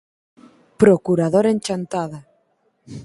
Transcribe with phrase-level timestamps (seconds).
[0.81, 2.19] Procurador en Chantada.